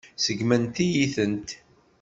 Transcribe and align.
Seggment-iyi-tent. 0.23 1.49